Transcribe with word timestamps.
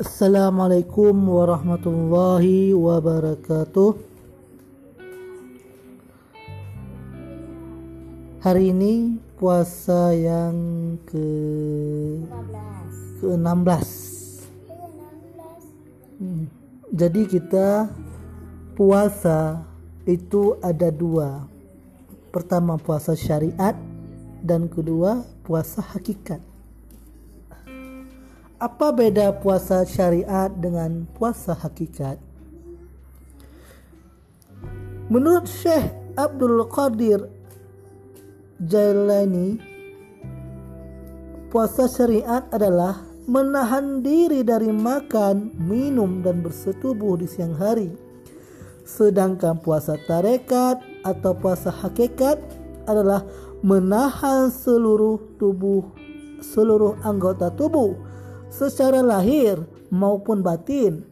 Assalamualaikum 0.00 1.12
warahmatullahi 1.12 2.72
wabarakatuh. 2.72 4.00
Hari 8.40 8.72
ini 8.72 9.20
puasa 9.36 10.16
yang 10.16 10.56
ke 11.04 11.28
ke 13.20 13.28
16. 13.28 14.48
Hmm. 16.16 16.48
Jadi 16.96 17.22
kita 17.28 17.92
puasa 18.72 19.68
itu 20.08 20.56
ada 20.64 20.88
dua. 20.88 21.44
Pertama 22.32 22.80
puasa 22.80 23.12
syariat 23.12 23.76
dan 24.40 24.64
kedua 24.64 25.28
puasa 25.44 25.84
hakikat. 25.84 26.49
Apa 28.60 28.92
beda 28.92 29.40
puasa 29.40 29.88
syariat 29.88 30.52
dengan 30.52 31.08
puasa 31.16 31.56
hakikat? 31.56 32.20
Menurut 35.08 35.48
Syekh 35.48 35.88
Abdul 36.12 36.68
Qadir 36.68 37.24
Jailani, 38.60 39.56
puasa 41.48 41.88
syariat 41.88 42.44
adalah 42.52 43.00
menahan 43.24 44.04
diri 44.04 44.44
dari 44.44 44.68
makan, 44.68 45.56
minum, 45.56 46.20
dan 46.20 46.44
bersetubuh 46.44 47.16
di 47.16 47.32
siang 47.32 47.56
hari. 47.56 47.88
Sedangkan 48.84 49.56
puasa 49.64 49.96
tarekat 50.04 50.84
atau 51.08 51.32
puasa 51.32 51.72
hakikat 51.72 52.36
adalah 52.84 53.24
menahan 53.64 54.52
seluruh 54.52 55.16
tubuh, 55.40 55.96
seluruh 56.44 57.00
anggota 57.08 57.48
tubuh 57.56 58.10
secara 58.50 59.00
lahir 59.00 59.62
maupun 59.88 60.42
batin, 60.42 61.06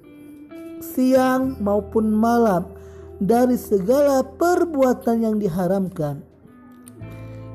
siang 0.82 1.56
maupun 1.62 2.10
malam 2.10 2.66
dari 3.18 3.58
segala 3.58 4.22
perbuatan 4.22 5.22
yang 5.22 5.36
diharamkan, 5.38 6.22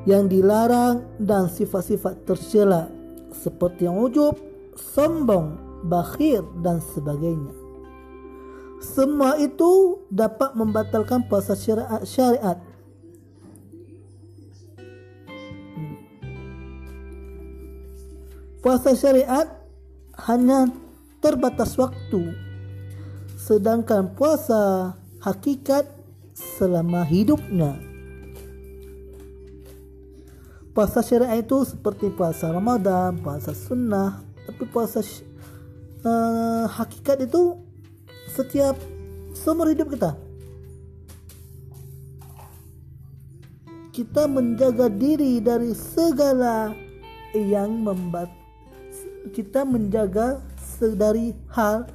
yang 0.04 0.28
dilarang 0.28 1.04
dan 1.20 1.48
sifat-sifat 1.48 2.28
tercela 2.28 2.92
seperti 3.32 3.88
ujub, 3.88 4.36
sombong, 4.76 5.56
bakhir 5.84 6.44
dan 6.64 6.80
sebagainya. 6.80 7.52
Semua 8.84 9.40
itu 9.40 10.04
dapat 10.12 10.52
membatalkan 10.52 11.24
puasa 11.24 11.56
syariat. 11.56 12.60
Hmm. 15.72 15.96
Puasa 18.60 18.92
syariat 18.92 19.63
hanya 20.24 20.68
terbatas 21.20 21.76
waktu 21.76 22.32
sedangkan 23.36 24.12
puasa 24.16 24.96
hakikat 25.20 25.88
selama 26.32 27.04
hidupnya 27.04 27.76
puasa 30.74 31.06
syariah 31.06 31.38
itu 31.38 31.62
seperti 31.62 32.10
puasa 32.10 32.50
Ramadan, 32.50 33.22
puasa 33.22 33.54
sunnah, 33.54 34.26
tapi 34.42 34.66
puasa 34.66 35.00
uh, 36.02 36.66
hakikat 36.66 37.30
itu 37.30 37.54
setiap 38.34 38.74
seumur 39.38 39.70
hidup 39.70 39.94
kita. 39.94 40.18
Kita 43.94 44.26
menjaga 44.26 44.90
diri 44.90 45.38
dari 45.38 45.70
segala 45.70 46.74
yang 47.30 47.86
membat 47.86 48.26
kita 49.32 49.64
menjaga 49.64 50.42
dari 50.80 51.32
hal 51.48 51.88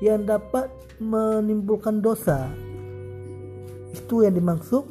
yang 0.00 0.24
dapat 0.24 0.72
menimbulkan 0.96 2.00
dosa. 2.00 2.48
Itu 3.92 4.24
yang 4.24 4.38
dimaksud 4.38 4.88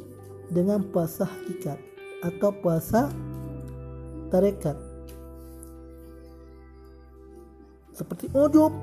dengan 0.52 0.86
puasa 0.94 1.26
hakikat 1.26 1.78
atau 2.22 2.50
puasa 2.54 3.10
tarekat. 4.30 4.78
Seperti 7.94 8.26
ujub, 8.34 8.74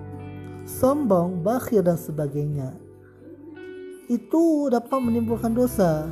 sombong, 0.63 1.43
bakhir 1.43 1.83
dan 1.83 1.99
sebagainya. 1.99 2.75
Itu 4.07 4.67
dapat 4.71 4.99
menimbulkan 4.99 5.55
dosa 5.55 6.07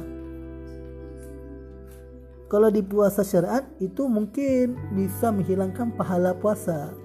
kalau 2.50 2.74
di 2.74 2.82
puasa 2.82 3.22
syariat 3.22 3.62
itu 3.78 4.10
mungkin 4.10 4.74
bisa 4.98 5.30
menghilangkan 5.30 5.94
pahala 5.94 6.34
puasa. 6.34 6.98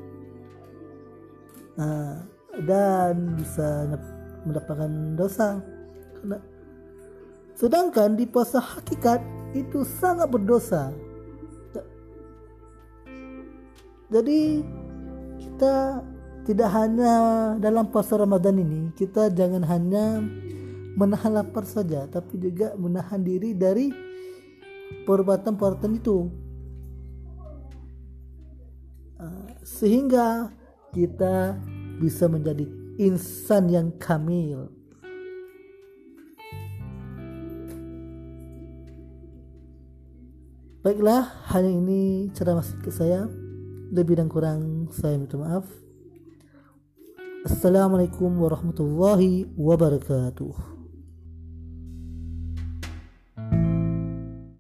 Nah, 1.77 2.25
dan 2.65 3.37
bisa 3.37 3.84
mendapatkan 4.49 4.88
dosa. 5.21 5.60
Sedangkan 7.55 8.16
di 8.16 8.25
puasa 8.25 8.56
hakikat 8.56 9.21
itu 9.53 9.84
sangat 9.84 10.32
berdosa. 10.32 10.97
Jadi 14.09 14.65
kita 15.38 16.00
tidak 16.44 16.71
hanya 16.76 17.12
dalam 17.56 17.88
puasa 17.88 18.21
Ramadan 18.21 18.61
ini 18.61 18.93
kita 18.93 19.32
jangan 19.32 19.65
hanya 19.65 20.21
menahan 20.94 21.41
lapar 21.41 21.65
saja 21.65 22.05
tapi 22.06 22.37
juga 22.37 22.76
menahan 22.76 23.25
diri 23.25 23.56
dari 23.56 24.13
perbuatan-perbuatan 25.03 25.93
itu 25.99 26.31
ah, 29.19 29.50
sehingga 29.66 30.55
kita 30.94 31.59
bisa 31.99 32.31
menjadi 32.31 32.66
insan 33.03 33.66
yang 33.66 33.91
kamil 33.99 34.71
Baiklah, 40.84 41.49
hanya 41.49 41.72
ini 41.72 42.28
ceramah 42.37 42.61
ke 42.84 42.93
saya. 42.93 43.25
Lebih 43.88 44.21
dan 44.21 44.28
kurang 44.28 44.93
saya 44.93 45.16
minta 45.16 45.41
maaf. 45.41 45.65
Assalamualaikum 47.49 48.28
warahmatullahi 48.37 49.49
wabarakatuh. 49.56 50.74